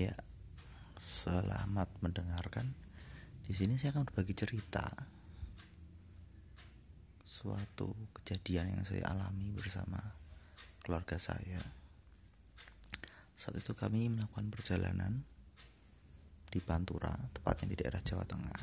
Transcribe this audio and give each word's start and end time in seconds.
Ya, 0.00 0.16
selamat 0.96 1.92
mendengarkan. 2.00 2.72
Di 3.44 3.52
sini 3.52 3.76
saya 3.76 3.92
akan 3.92 4.08
berbagi 4.08 4.32
cerita 4.32 4.88
suatu 7.20 7.92
kejadian 8.16 8.80
yang 8.80 8.84
saya 8.88 9.12
alami 9.12 9.52
bersama 9.52 10.00
keluarga 10.80 11.20
saya. 11.20 11.60
Saat 13.36 13.60
itu 13.60 13.76
kami 13.76 14.08
melakukan 14.08 14.48
perjalanan 14.48 15.20
di 16.48 16.64
Pantura, 16.64 17.12
tepatnya 17.36 17.68
di 17.68 17.76
daerah 17.84 18.00
Jawa 18.00 18.24
Tengah. 18.24 18.62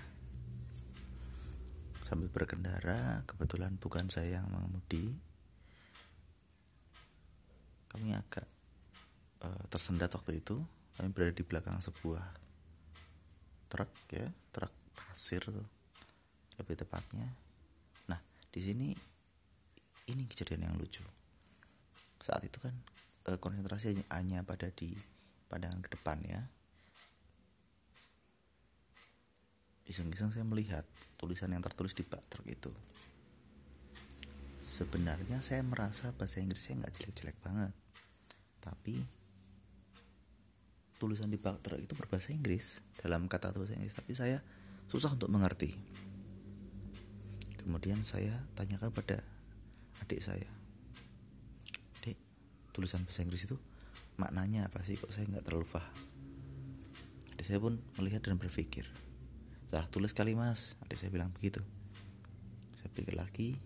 Sambil 2.01 2.33
berkendara, 2.33 3.21
kebetulan 3.29 3.77
bukan 3.77 4.09
saya 4.09 4.41
yang 4.41 4.49
mengemudi. 4.49 5.13
Kami 7.93 8.17
agak 8.17 8.49
uh, 9.45 9.69
tersendat 9.69 10.09
waktu 10.17 10.41
itu. 10.41 10.65
Kami 10.97 11.13
berada 11.13 11.29
di 11.29 11.45
belakang 11.45 11.77
sebuah 11.77 12.25
truk 13.69 13.91
ya, 14.09 14.25
truk 14.49 14.73
pasir 14.97 15.45
tuh, 15.45 15.67
lebih 16.57 16.73
tepatnya. 16.73 17.29
Nah, 18.09 18.17
di 18.49 18.61
sini 18.65 18.89
ini 20.09 20.23
kejadian 20.25 20.73
yang 20.73 20.75
lucu. 20.79 21.05
Saat 22.17 22.49
itu 22.49 22.57
kan 22.57 22.73
uh, 23.29 23.37
konsentrasi 23.37 23.93
hanya 24.09 24.41
pada 24.41 24.73
di 24.73 24.89
pandangan 25.45 25.85
ke 25.85 25.89
depan 25.93 26.17
ya, 26.25 26.41
iseng-iseng 29.85 30.33
saya 30.33 30.43
melihat 30.43 30.83
tulisan 31.15 31.53
yang 31.53 31.61
tertulis 31.61 31.93
di 31.93 32.03
bak 32.03 32.25
truk 32.27 32.49
itu. 32.49 32.73
Sebenarnya 34.67 35.39
saya 35.45 35.63
merasa 35.63 36.11
bahasa 36.11 36.43
Inggris 36.43 36.67
saya 36.67 36.83
nggak 36.83 36.93
jelek-jelek 36.99 37.37
banget, 37.39 37.71
tapi 38.59 39.16
tulisan 40.97 41.29
di 41.29 41.37
truk 41.37 41.77
itu 41.77 41.93
berbahasa 41.93 42.33
Inggris 42.33 42.81
dalam 42.99 43.29
kata 43.29 43.53
bahasa 43.53 43.77
Inggris, 43.77 43.95
tapi 43.95 44.17
saya 44.17 44.41
susah 44.89 45.13
untuk 45.13 45.29
mengerti. 45.29 45.77
Kemudian 47.61 48.01
saya 48.07 48.45
tanyakan 48.57 48.91
pada 48.91 49.21
adik 50.03 50.23
saya, 50.23 50.49
dek 52.01 52.17
tulisan 52.73 53.03
bahasa 53.05 53.21
Inggris 53.21 53.45
itu 53.45 53.57
maknanya 54.17 54.67
apa 54.67 54.81
sih? 54.81 54.97
Kok 54.97 55.11
saya 55.13 55.29
nggak 55.29 55.45
terlalu 55.45 55.67
paham. 55.69 55.95
Adik 57.35 57.45
saya 57.45 57.59
pun 57.61 57.77
melihat 57.99 58.25
dan 58.25 58.39
berpikir, 58.39 58.87
salah 59.67 59.83
tulis 59.91 60.15
kali 60.15 60.31
mas 60.31 60.79
adik 60.87 60.95
saya 60.95 61.11
bilang 61.11 61.27
begitu 61.35 61.59
saya 62.79 62.87
pikir 62.95 63.19
lagi 63.19 63.59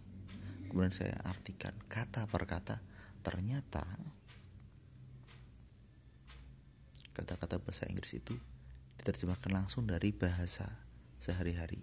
kemudian 0.66 0.90
saya 0.90 1.14
artikan 1.30 1.78
kata 1.86 2.26
per 2.26 2.50
kata 2.50 2.82
ternyata 3.22 3.86
kata-kata 7.12 7.60
bahasa 7.60 7.88
Inggris 7.88 8.16
itu 8.16 8.36
diterjemahkan 9.00 9.52
langsung 9.52 9.88
dari 9.90 10.12
bahasa 10.16 10.68
sehari-hari. 11.18 11.82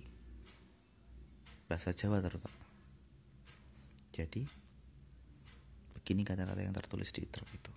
Bahasa 1.69 1.93
Jawa 1.93 2.25
terutama 2.25 2.69
jadi 4.19 4.43
begini 5.95 6.27
kata-kata 6.27 6.59
yang 6.59 6.75
tertulis 6.75 7.15
di 7.15 7.23
truk 7.23 7.47
itu. 7.55 7.71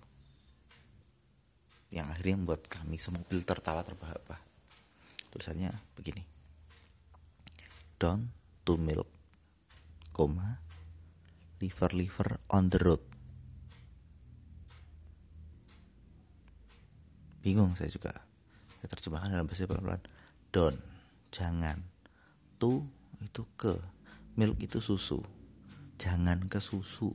Yang 1.94 2.06
akhirnya 2.10 2.36
membuat 2.42 2.66
kami 2.66 2.98
semobil 2.98 3.46
tertawa 3.46 3.86
terbahak-bahak. 3.86 4.42
Tulisannya 5.30 5.70
begini. 5.94 6.26
Down 8.02 8.34
to 8.66 8.74
milk, 8.74 9.06
koma, 10.10 10.58
liver 11.62 11.94
liver 11.94 12.42
on 12.50 12.74
the 12.74 12.80
road. 12.82 13.11
Bingung 17.42 17.74
saya 17.74 17.90
juga. 17.90 18.14
Saya 18.78 18.88
terjemahkan 18.88 19.34
dalam 19.34 19.50
bahasa 19.50 19.66
pelan-pelan. 19.66 20.02
Don, 20.54 20.74
jangan. 21.34 21.82
To 22.62 22.86
itu 23.18 23.44
ke. 23.58 23.76
Milk 24.38 24.62
itu 24.62 24.78
susu. 24.78 25.20
Jangan 25.98 26.48
ke 26.48 26.62
susu. 26.62 27.12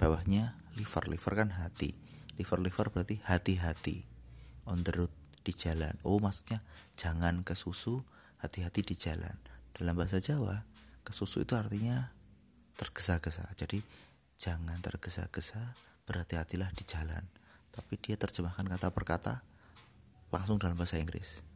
Bawahnya 0.00 0.58
liver, 0.74 1.04
liver 1.06 1.32
kan 1.36 1.52
hati. 1.54 1.92
Liver, 2.40 2.58
liver 2.64 2.88
berarti 2.90 3.20
hati-hati. 3.22 4.02
On 4.64 4.80
the 4.82 4.92
road 4.96 5.12
di 5.48 5.52
jalan. 5.56 5.96
Oh, 6.04 6.20
maksudnya 6.20 6.60
jangan 6.98 7.40
ke 7.40 7.56
susu, 7.56 8.04
hati-hati 8.44 8.84
di 8.84 8.92
jalan. 8.92 9.32
Dalam 9.72 9.96
bahasa 9.96 10.20
Jawa, 10.20 10.66
kesusu 11.06 11.46
itu 11.46 11.56
artinya 11.56 12.12
tergesa-gesa. 12.76 13.48
Jadi 13.56 13.80
jangan 14.36 14.76
tergesa-gesa, 14.84 15.72
berhati-hatilah 16.04 16.68
di 16.74 16.84
jalan. 16.84 17.24
Tapi 17.78 17.94
dia 18.02 18.18
terjemahkan 18.18 18.66
kata 18.66 18.90
per 18.90 19.04
kata 19.06 19.34
langsung 20.34 20.58
dalam 20.58 20.74
bahasa 20.74 20.98
Inggris. 20.98 21.46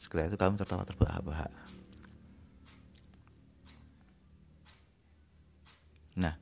Setelah 0.00 0.32
itu 0.32 0.40
kami 0.40 0.56
tertawa 0.56 0.88
terbahak-bahak. 0.88 1.52
Nah, 6.18 6.34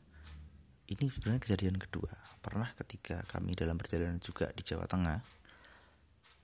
ini 0.86 1.04
sebenarnya 1.10 1.42
kejadian 1.42 1.76
kedua. 1.76 2.15
Pernah 2.38 2.70
ketika 2.78 3.26
kami 3.26 3.59
dalam 3.59 3.75
perjalanan 3.75 4.22
juga 4.22 4.48
di 4.54 4.62
Jawa 4.62 4.86
Tengah, 4.86 5.19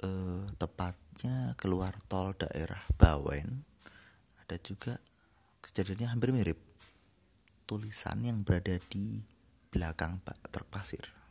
eh, 0.02 0.44
tepatnya 0.58 1.54
keluar 1.54 1.94
tol 2.10 2.34
daerah 2.34 2.82
Bawen 2.98 3.62
ada 4.42 4.56
juga 4.58 4.98
kejadiannya 5.62 6.08
hampir 6.10 6.34
mirip 6.34 6.58
tulisan 7.64 8.20
yang 8.20 8.42
berada 8.42 8.76
di 8.90 9.22
belakang 9.72 10.20
truk 10.52 10.68
pasir 10.68 11.21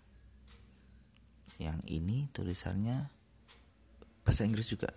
yang 1.62 1.78
ini 1.86 2.26
tulisannya 2.34 3.06
bahasa 4.26 4.42
Inggris 4.50 4.66
juga 4.66 4.90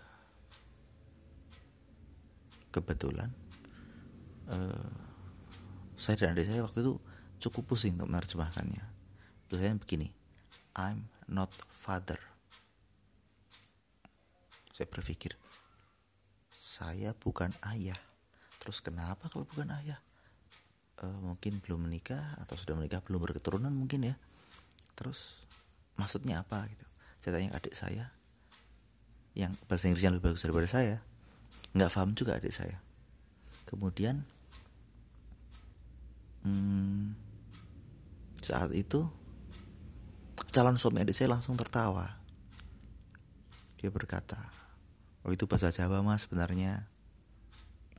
kebetulan 2.73 3.29
eh, 4.49 4.91
saya 6.01 6.17
dan 6.17 6.33
adik 6.33 6.49
saya 6.49 6.65
waktu 6.65 6.81
itu 6.81 6.97
cukup 7.45 7.77
pusing 7.77 8.01
untuk 8.01 8.09
menerjemahkannya 8.09 8.85
tulisannya 9.53 9.79
begini 9.85 10.09
I'm 10.75 11.13
not 11.29 11.53
father 11.69 12.19
saya 14.75 14.91
berpikir, 14.91 15.39
saya 16.51 17.15
bukan 17.15 17.55
ayah. 17.71 17.95
Terus 18.59 18.83
kenapa 18.83 19.31
kalau 19.31 19.47
bukan 19.47 19.71
ayah? 19.71 20.03
E, 20.99 21.07
mungkin 21.23 21.63
belum 21.63 21.87
menikah 21.87 22.35
atau 22.43 22.59
sudah 22.59 22.75
menikah 22.75 22.99
belum 23.07 23.23
berketurunan 23.23 23.71
mungkin 23.71 24.11
ya. 24.11 24.19
Terus 24.99 25.44
maksudnya 25.95 26.43
apa 26.43 26.67
gitu? 26.71 26.87
Saya 27.23 27.41
tanya 27.41 27.51
adik 27.57 27.75
saya 27.75 28.13
yang 29.35 29.59
bahasa 29.67 29.91
Inggrisnya 29.91 30.15
lebih 30.15 30.35
bagus 30.35 30.47
daripada 30.47 30.69
saya. 30.71 31.03
Nggak 31.75 31.91
paham 31.91 32.11
juga 32.15 32.39
adik 32.39 32.55
saya. 32.55 32.79
Kemudian 33.67 34.23
hmm, 36.47 37.17
saat 38.45 38.71
itu 38.77 39.09
calon 40.55 40.79
suami 40.79 41.03
adik 41.03 41.17
saya 41.17 41.35
langsung 41.35 41.59
tertawa. 41.59 42.15
Dia 43.83 43.91
berkata, 43.91 44.39
oh 45.25 45.33
itu 45.33 45.49
bahasa 45.49 45.73
Jawa 45.73 46.05
mas 46.05 46.29
sebenarnya 46.29 46.85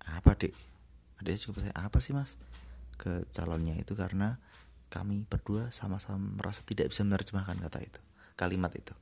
apa 0.05 0.37
dek 0.37 0.53
adiknya 1.17 1.41
juga 1.41 1.53
bahasa 1.57 1.73
apa 1.81 1.97
sih 1.97 2.13
mas 2.13 2.37
ke 3.01 3.25
calonnya 3.33 3.73
itu 3.75 3.97
karena 3.97 4.37
kami 4.89 5.25
berdua 5.27 5.73
sama-sama 5.73 6.21
merasa 6.39 6.61
tidak 6.63 6.93
bisa 6.93 7.03
menerjemahkan 7.03 7.57
kata 7.57 7.79
itu 7.83 8.01
kalimat 8.35 8.71
itu. 8.75 8.93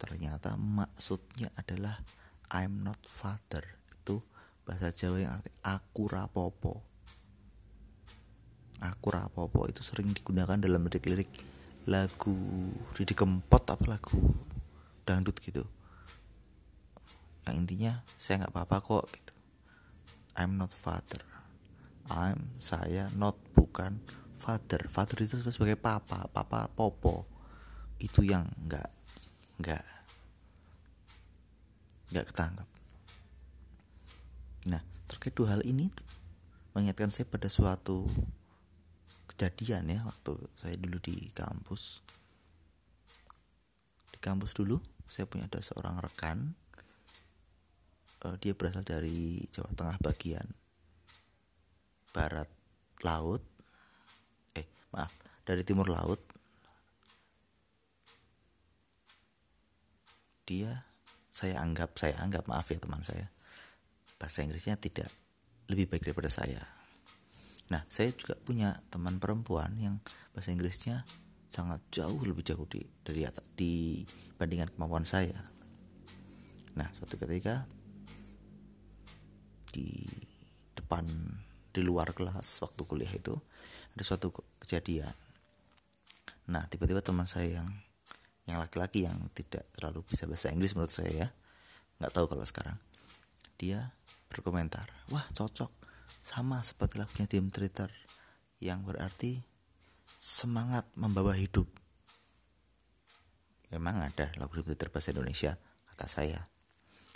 Ternyata 0.00 0.56
maksudnya 0.56 1.52
adalah 1.60 2.00
I'm 2.50 2.80
not 2.82 2.98
father. 3.04 3.62
Itu 3.92 4.24
bahasa 4.64 4.90
Jawa 4.94 5.18
yang 5.20 5.32
arti 5.36 5.50
aku 5.60 6.08
rapopo 6.08 6.90
aku 8.80 9.12
rapopo 9.12 9.68
itu 9.68 9.84
sering 9.84 10.10
digunakan 10.16 10.56
dalam 10.56 10.88
lirik-lirik 10.88 11.28
lagu 11.88 12.36
Didi 12.96 13.12
Kempot 13.12 13.64
apa 13.68 13.84
lagu 13.84 14.16
dangdut 15.04 15.36
gitu. 15.40 15.64
Yang 17.44 17.54
intinya 17.56 17.92
saya 18.16 18.44
nggak 18.44 18.52
apa-apa 18.56 18.76
kok 18.80 19.04
gitu. 19.12 19.34
I'm 20.36 20.56
not 20.56 20.72
father. 20.72 21.20
I'm 22.08 22.56
saya 22.58 23.12
not 23.12 23.36
bukan 23.52 24.00
father. 24.40 24.88
Father 24.88 25.20
itu 25.20 25.36
sebagai 25.36 25.76
papa 25.76 26.24
papa 26.32 26.72
popo. 26.72 27.28
Itu 28.00 28.24
yang 28.24 28.48
nggak 28.64 28.88
nggak 29.60 29.84
nggak 32.10 32.26
ketangkap 32.32 32.66
nah 34.66 34.82
terkait 35.08 35.32
dua 35.32 35.56
hal 35.56 35.62
ini 35.64 35.88
mengingatkan 36.76 37.08
saya 37.08 37.24
pada 37.24 37.48
suatu 37.48 38.04
kejadian 39.26 39.88
ya 39.88 40.00
waktu 40.04 40.36
saya 40.54 40.76
dulu 40.76 41.00
di 41.00 41.16
kampus. 41.32 42.04
Di 44.12 44.18
kampus 44.20 44.52
dulu 44.52 44.78
saya 45.08 45.24
punya 45.24 45.48
ada 45.48 45.64
seorang 45.64 45.98
rekan. 45.98 46.54
Uh, 48.20 48.36
dia 48.36 48.52
berasal 48.52 48.84
dari 48.84 49.40
Jawa 49.48 49.72
Tengah 49.72 49.96
bagian 50.04 50.44
barat 52.12 52.46
laut 53.00 53.40
maaf 54.94 55.12
dari 55.46 55.62
timur 55.66 55.90
laut. 55.90 56.20
Dia 60.46 60.86
saya 61.30 61.62
anggap 61.62 61.94
saya 61.94 62.18
anggap 62.18 62.50
maaf 62.50 62.66
ya 62.70 62.78
teman 62.82 63.02
saya. 63.06 63.30
Bahasa 64.18 64.42
Inggrisnya 64.42 64.76
tidak 64.76 65.08
lebih 65.70 65.86
baik 65.86 66.10
daripada 66.10 66.28
saya. 66.28 66.66
Nah 67.70 67.86
saya 67.86 68.10
juga 68.10 68.34
punya 68.34 68.82
teman 68.90 69.22
perempuan 69.22 69.78
yang 69.78 70.02
bahasa 70.34 70.50
Inggrisnya 70.50 71.06
sangat 71.46 71.82
jauh 71.94 72.18
lebih 72.22 72.42
jauh 72.46 72.66
di 72.66 72.82
dari 73.06 73.26
dibandingkan 73.58 74.74
kemampuan 74.74 75.06
saya. 75.06 75.38
Nah 76.74 76.90
suatu 76.98 77.14
ketika 77.18 77.66
di 79.70 80.02
depan 80.74 81.06
di 81.70 81.80
luar 81.86 82.10
kelas 82.12 82.62
waktu 82.62 82.82
kuliah 82.86 83.10
itu 83.10 83.34
ada 83.94 84.04
suatu 84.06 84.34
kejadian. 84.62 85.14
Nah 86.50 86.66
tiba-tiba 86.66 87.02
teman 87.02 87.26
saya 87.30 87.62
yang 87.62 87.68
yang 88.46 88.58
laki-laki 88.58 89.06
yang 89.06 89.30
tidak 89.30 89.70
terlalu 89.76 90.02
bisa 90.02 90.26
bahasa 90.26 90.50
Inggris 90.50 90.74
menurut 90.74 90.90
saya 90.90 91.10
ya 91.10 91.28
nggak 92.02 92.12
tahu 92.16 92.26
kalau 92.26 92.42
sekarang 92.42 92.76
dia 93.60 93.94
berkomentar 94.26 94.90
wah 95.10 95.26
cocok. 95.34 95.70
Sama 96.20 96.60
seperti 96.60 97.00
lagunya 97.00 97.24
Tim 97.24 97.48
Theater 97.48 97.88
yang 98.60 98.84
berarti 98.84 99.40
semangat 100.20 100.84
membawa 100.92 101.32
hidup. 101.32 101.64
Emang 103.72 104.04
ada 104.04 104.28
lagu 104.36 104.52
Tim 104.60 104.68
Theater 104.68 104.92
bahasa 104.92 105.16
Indonesia? 105.16 105.56
Kata 105.88 106.06
saya. 106.12 106.44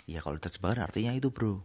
Ya 0.09 0.25
kalau 0.25 0.41
terjemahkan 0.41 0.89
artinya 0.89 1.13
itu 1.13 1.29
bro 1.29 1.61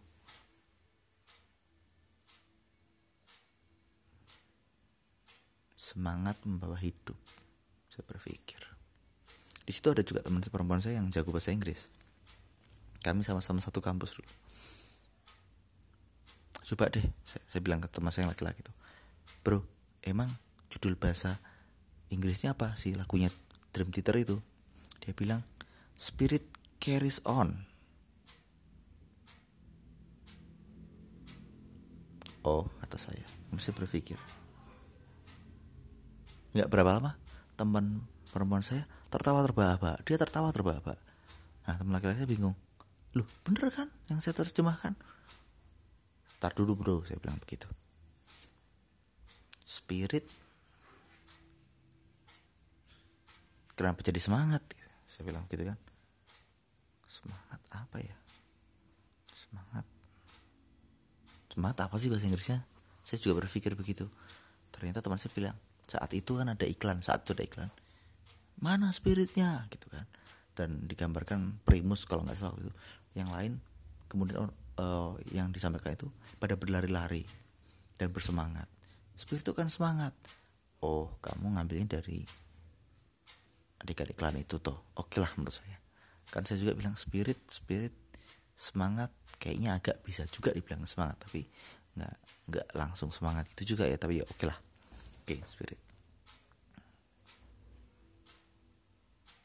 semangat 5.81 6.37
membawa 6.45 6.77
hidup. 6.77 7.17
Saya 7.89 8.05
berpikir. 8.05 8.61
Di 9.65 9.73
situ 9.73 9.89
ada 9.89 10.05
juga 10.05 10.21
teman 10.21 10.45
perempuan 10.45 10.85
saya 10.85 11.01
yang 11.01 11.09
jago 11.09 11.33
bahasa 11.33 11.57
Inggris. 11.57 11.89
Kami 13.01 13.25
sama-sama 13.25 13.65
satu 13.65 13.81
kampus 13.81 14.21
dulu. 14.21 14.29
Coba 16.69 16.93
deh 16.93 17.03
saya, 17.25 17.43
saya 17.49 17.61
bilang 17.65 17.81
ke 17.81 17.89
teman 17.89 18.13
saya 18.13 18.29
yang 18.29 18.33
laki-laki 18.37 18.63
itu 18.63 18.71
bro 19.41 19.65
emang 20.05 20.29
judul 20.69 20.95
bahasa 20.95 21.41
Inggrisnya 22.11 22.59
apa 22.59 22.75
sih? 22.75 22.91
Lagunya 22.91 23.31
Dream 23.71 23.95
Theater 23.95 24.19
itu. 24.19 24.37
Dia 24.99 25.15
bilang 25.15 25.47
Spirit 25.95 26.43
Carries 26.83 27.23
On. 27.23 27.55
Oh 32.43 32.67
kata 32.83 32.99
saya. 32.99 33.23
Mesti 33.55 33.71
berpikir 33.71 34.19
nggak 36.51 36.69
berapa 36.71 36.99
lama 36.99 37.13
teman 37.55 38.03
perempuan 38.31 38.63
saya 38.65 38.87
tertawa 39.11 39.43
terbahak-bahak. 39.47 40.03
Dia 40.07 40.17
tertawa 40.17 40.55
terbahak-bahak. 40.55 41.01
Nah 41.67 41.75
teman 41.77 41.93
laki-laki 41.95 42.23
saya 42.23 42.31
bingung. 42.31 42.57
Loh 43.15 43.27
bener 43.43 43.71
kan 43.75 43.91
yang 44.07 44.23
saya 44.23 44.35
terjemahkan? 44.39 44.95
Tar 46.41 46.55
dulu 46.55 46.79
bro 46.79 46.97
saya 47.05 47.19
bilang 47.19 47.39
begitu. 47.43 47.67
Spirit. 49.67 50.27
Kenapa 53.79 54.03
jadi 54.03 54.21
semangat? 54.21 54.63
Saya 55.07 55.27
bilang 55.31 55.47
begitu 55.47 55.71
kan. 55.71 55.79
Semangat 57.11 57.61
apa 57.75 57.97
ya? 57.99 58.17
Semangat. 59.35 59.85
Semangat 61.51 61.79
apa 61.83 61.95
sih 61.99 62.11
bahasa 62.11 62.31
Inggrisnya? 62.31 62.63
Saya 63.03 63.19
juga 63.19 63.43
berpikir 63.43 63.75
begitu. 63.75 64.07
Ternyata 64.71 65.03
teman 65.03 65.19
saya 65.19 65.35
bilang 65.35 65.57
saat 65.91 66.11
itu 66.15 66.39
kan 66.39 66.47
ada 66.55 66.63
iklan 66.63 67.03
saat 67.03 67.27
itu 67.27 67.35
ada 67.35 67.45
iklan. 67.45 67.71
Mana 68.63 68.95
spiritnya? 68.95 69.67
Gitu 69.69 69.91
kan. 69.91 70.07
Dan 70.55 70.87
digambarkan 70.87 71.59
primus 71.67 72.07
kalau 72.07 72.23
nggak 72.23 72.39
salah 72.39 72.55
itu. 72.63 72.71
Yang 73.19 73.29
lain 73.35 73.53
kemudian 74.07 74.51
uh, 74.79 75.19
yang 75.35 75.51
disampaikan 75.51 75.99
itu 75.99 76.07
pada 76.39 76.55
berlari-lari 76.55 77.27
dan 77.99 78.15
bersemangat. 78.15 78.71
Spirit 79.19 79.43
itu 79.43 79.53
kan 79.53 79.67
semangat. 79.67 80.15
Oh 80.81 81.11
kamu 81.21 81.59
ngambilnya 81.59 82.01
dari 82.01 82.23
adik-adik 83.81 84.15
iklan 84.15 84.39
itu 84.39 84.63
tuh 84.63 84.79
oke 84.95 85.19
lah 85.19 85.31
menurut 85.35 85.59
saya. 85.59 85.77
Kan 86.31 86.47
saya 86.47 86.63
juga 86.63 86.79
bilang 86.79 86.95
spirit 86.95 87.43
spirit 87.51 87.93
semangat 88.55 89.11
kayaknya 89.41 89.81
agak 89.81 90.05
bisa 90.05 90.29
juga 90.29 90.53
dibilang 90.53 90.85
semangat 90.85 91.17
tapi 91.25 91.49
nggak 91.97 92.15
nggak 92.53 92.67
langsung 92.77 93.09
semangat 93.09 93.49
itu 93.57 93.75
juga 93.75 93.89
ya 93.89 93.97
tapi 93.97 94.21
ya 94.21 94.25
oke 94.29 94.45
lah 94.45 94.59
okay, 95.31 95.47
spirit. 95.47 95.81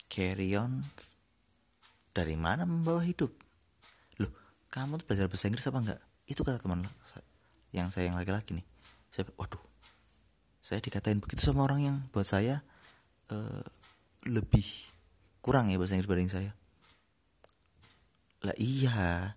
Carry 0.09 0.57
on 0.57 0.81
dari 2.15 2.33
mana 2.33 2.65
membawa 2.65 3.03
hidup? 3.05 3.29
Loh, 4.17 4.31
kamu 4.73 5.03
tuh 5.03 5.05
belajar 5.05 5.27
bahasa 5.29 5.45
Inggris 5.51 5.67
apa 5.67 5.79
enggak? 5.83 6.01
Itu 6.25 6.41
kata 6.41 6.57
teman 6.57 6.87
yang 7.75 7.91
saya 7.91 8.09
yang 8.09 8.17
laki-laki 8.17 8.55
nih. 8.57 8.65
Saya, 9.11 9.27
waduh, 9.35 9.61
saya 10.63 10.79
dikatain 10.81 11.19
begitu 11.19 11.43
sama 11.43 11.67
orang 11.67 11.83
yang 11.83 11.97
buat 12.15 12.25
saya 12.25 12.63
uh, 13.29 13.61
lebih 14.25 14.65
kurang 15.43 15.69
ya 15.69 15.77
bahasa 15.77 15.99
Inggris 15.99 16.09
dibanding 16.09 16.31
saya. 16.31 16.51
Lah 18.41 18.55
iya. 18.57 19.35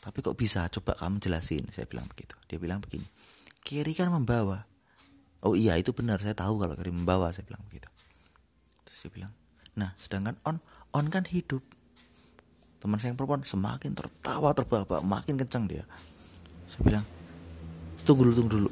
Tapi 0.00 0.18
kok 0.24 0.36
bisa? 0.36 0.66
Coba 0.68 0.96
kamu 0.96 1.22
jelasin. 1.22 1.68
Saya 1.70 1.86
bilang 1.86 2.08
begitu. 2.10 2.34
Dia 2.50 2.58
bilang 2.58 2.80
begini. 2.82 3.04
Kiri 3.60 3.92
kan 3.92 4.10
membawa 4.10 4.69
oh 5.44 5.56
iya 5.56 5.76
itu 5.80 5.92
benar 5.96 6.20
saya 6.20 6.36
tahu 6.36 6.60
kalau 6.60 6.76
kirim 6.76 7.04
membawa 7.04 7.32
saya 7.32 7.48
bilang 7.48 7.62
begitu. 7.68 7.88
Terus 8.86 8.98
dia 9.06 9.12
bilang 9.12 9.32
nah 9.78 9.96
sedangkan 9.96 10.36
on 10.44 10.60
on 10.92 11.06
kan 11.08 11.24
hidup. 11.24 11.64
Teman 12.80 12.96
saya 12.96 13.12
yang 13.12 13.18
perempuan 13.20 13.44
semakin 13.44 13.92
tertawa 13.92 14.56
terbahak 14.56 15.04
makin 15.04 15.36
kencang 15.36 15.68
dia. 15.68 15.84
Saya 16.72 16.82
bilang 16.84 17.04
tunggu 18.04 18.28
dulu 18.28 18.34
tunggu 18.36 18.52
dulu. 18.56 18.70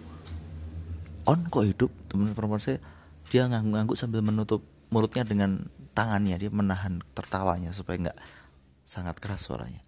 On 1.29 1.41
kok 1.44 1.65
hidup? 1.69 1.91
Teman 2.09 2.32
perempuan 2.32 2.61
saya 2.61 2.81
dia 3.29 3.44
ngangguk-ngangguk 3.44 3.97
sambil 4.00 4.25
menutup 4.25 4.65
mulutnya 4.88 5.29
dengan 5.29 5.69
tangannya. 5.93 6.41
Dia 6.41 6.49
menahan 6.49 7.05
tertawanya 7.12 7.76
supaya 7.76 8.09
nggak 8.09 8.19
sangat 8.88 9.20
keras 9.20 9.44
suaranya. 9.44 9.85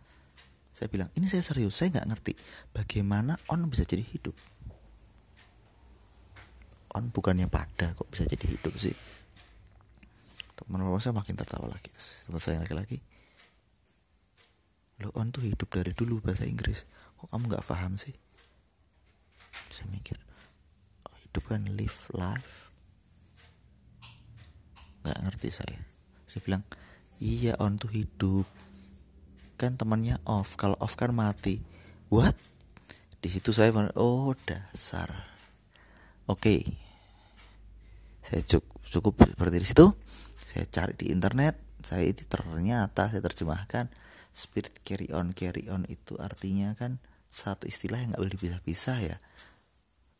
Saya 0.76 0.92
bilang 0.92 1.08
ini 1.16 1.28
saya 1.28 1.40
serius 1.44 1.76
saya 1.76 1.92
nggak 1.96 2.08
ngerti 2.12 2.32
bagaimana 2.72 3.36
on 3.48 3.68
bisa 3.68 3.84
jadi 3.84 4.04
hidup 4.04 4.32
on 6.94 7.10
bukannya 7.14 7.46
pada 7.46 7.94
kok 7.94 8.08
bisa 8.10 8.26
jadi 8.26 8.46
hidup 8.56 8.74
sih? 8.76 8.94
Teman 10.58 10.82
teman 10.82 11.00
saya 11.00 11.16
makin 11.16 11.34
tertawa 11.38 11.70
lagi 11.72 11.90
teman 12.26 12.40
saya 12.42 12.60
laki-laki 12.60 13.00
lo 15.00 15.08
on 15.16 15.32
tuh 15.32 15.48
hidup 15.48 15.72
dari 15.72 15.96
dulu 15.96 16.20
bahasa 16.20 16.44
Inggris 16.44 16.84
kok 17.16 17.28
kamu 17.32 17.48
nggak 17.48 17.64
paham 17.64 17.96
sih? 17.96 18.12
Saya 19.72 19.88
mikir 19.88 20.16
oh, 21.08 21.16
hidup 21.24 21.44
kan 21.48 21.64
live 21.72 22.00
life. 22.12 22.72
Nggak 25.00 25.18
ngerti 25.24 25.48
saya. 25.48 25.80
Saya 26.28 26.40
bilang 26.44 26.64
iya 27.20 27.56
on 27.56 27.80
tuh 27.80 27.92
hidup. 27.92 28.44
Kan 29.56 29.80
temannya 29.80 30.20
off 30.28 30.56
kalau 30.60 30.76
off 30.80 30.96
kan 30.96 31.12
mati. 31.12 31.60
What? 32.12 32.36
Di 33.20 33.28
situ 33.28 33.52
saya 33.52 33.72
oh 33.96 34.32
dasar 34.44 35.39
Oke. 36.30 36.62
Saya 38.22 38.46
cukup, 38.46 38.78
cukup 38.86 39.12
seperti 39.26 39.56
di 39.58 39.66
situ. 39.66 39.86
Saya 40.46 40.64
cari 40.70 40.94
di 40.94 41.10
internet, 41.10 41.58
saya 41.82 42.06
itu 42.06 42.22
ternyata 42.30 43.10
saya 43.10 43.18
terjemahkan 43.18 43.90
spirit 44.30 44.78
carry 44.86 45.10
on 45.10 45.34
carry 45.34 45.66
on 45.66 45.82
itu 45.90 46.14
artinya 46.22 46.78
kan 46.78 47.02
satu 47.26 47.66
istilah 47.66 47.98
yang 47.98 48.14
nggak 48.14 48.22
boleh 48.22 48.34
dipisah-pisah 48.38 48.98
ya. 49.02 49.16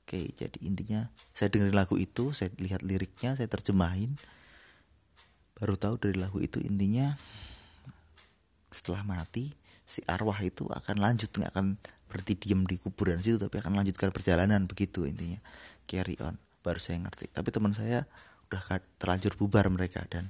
Oke, 0.03 0.35
jadi 0.35 0.59
intinya 0.67 1.07
saya 1.31 1.55
dengerin 1.55 1.79
lagu 1.79 1.95
itu, 1.95 2.35
saya 2.35 2.51
lihat 2.59 2.83
liriknya, 2.83 3.39
saya 3.39 3.47
terjemahin. 3.47 4.19
Baru 5.55 5.79
tahu 5.79 5.95
dari 6.03 6.19
lagu 6.19 6.43
itu 6.43 6.59
intinya 6.59 7.15
setelah 8.75 9.07
mati 9.07 9.55
si 9.87 10.03
arwah 10.07 10.39
itu 10.43 10.67
akan 10.67 11.03
lanjut 11.03 11.31
nggak 11.31 11.51
akan 11.55 11.79
berhenti 12.11 12.35
diem 12.35 12.67
di 12.67 12.77
kuburan 12.77 13.23
situ 13.23 13.39
tapi 13.39 13.63
akan 13.63 13.79
melanjutkan 13.79 14.11
perjalanan 14.11 14.67
begitu 14.67 15.07
intinya. 15.07 15.39
Carry 15.87 16.19
on 16.21 16.35
baru 16.61 16.83
saya 16.83 16.99
ngerti. 17.01 17.31
Tapi 17.31 17.49
teman 17.55 17.73
saya 17.73 18.05
udah 18.51 18.83
terlanjur 18.99 19.39
bubar 19.39 19.71
mereka 19.71 20.03
dan 20.11 20.29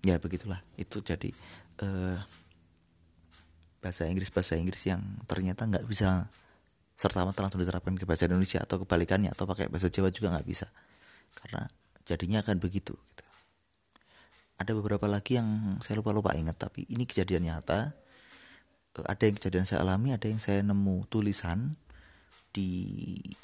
ya 0.00 0.16
begitulah. 0.16 0.64
Itu 0.80 1.04
jadi 1.04 1.28
uh, 1.84 2.18
bahasa 3.84 4.08
Inggris 4.08 4.32
bahasa 4.32 4.56
Inggris 4.56 4.80
yang 4.88 5.04
ternyata 5.28 5.68
nggak 5.68 5.84
bisa 5.84 6.32
serta 6.94 7.26
merta 7.26 7.44
langsung 7.44 7.60
diterapkan 7.60 7.98
ke 7.98 8.08
bahasa 8.08 8.24
Indonesia 8.24 8.62
atau 8.64 8.80
kebalikannya 8.80 9.28
atau 9.34 9.44
pakai 9.44 9.68
bahasa 9.68 9.92
Jawa 9.92 10.08
juga 10.08 10.32
nggak 10.32 10.46
bisa. 10.48 10.72
Karena 11.36 11.68
jadinya 12.04 12.40
akan 12.44 12.60
begitu 12.60 12.94
gitu. 12.94 13.24
ada 14.54 14.70
beberapa 14.76 15.08
lagi 15.08 15.40
yang 15.40 15.80
saya 15.82 15.98
lupa 15.98 16.14
lupa 16.14 16.30
ingat 16.36 16.60
tapi 16.60 16.86
ini 16.92 17.04
kejadian 17.08 17.48
nyata. 17.48 17.90
eh, 17.90 18.03
ada 19.02 19.22
yang 19.26 19.34
kejadian 19.34 19.66
saya 19.66 19.82
alami 19.82 20.14
ada 20.14 20.30
yang 20.30 20.38
saya 20.38 20.62
nemu 20.62 21.10
tulisan 21.10 21.74
di 22.54 22.94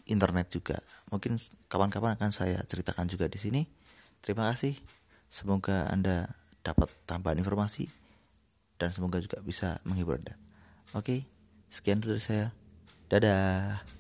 internet 0.06 0.54
juga. 0.54 0.78
Mungkin 1.10 1.42
kapan-kapan 1.66 2.14
akan 2.14 2.30
saya 2.30 2.62
ceritakan 2.62 3.10
juga 3.10 3.26
di 3.26 3.42
sini. 3.42 3.66
Terima 4.22 4.46
kasih. 4.54 4.78
Semoga 5.26 5.90
Anda 5.90 6.30
dapat 6.62 6.94
tambahan 7.10 7.42
informasi 7.42 7.90
dan 8.78 8.94
semoga 8.94 9.18
juga 9.18 9.42
bisa 9.42 9.82
menghibur 9.82 10.22
Anda. 10.22 10.38
Oke, 10.94 11.26
sekian 11.66 11.98
dari 11.98 12.22
saya. 12.22 12.54
Dadah. 13.10 13.99